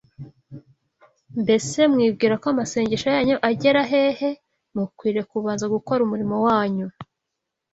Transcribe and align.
Mbese 1.41 1.79
mwibwira 1.93 2.33
ko 2.41 2.45
amasengesho 2.53 3.07
yanyu 3.15 3.35
agera 3.49 3.81
hehe? 3.91 4.29
Mukwiriye 4.75 5.23
kubanza 5.31 5.65
gukora 5.75 5.99
umurimo 6.03 6.35
wanyu 6.47 6.87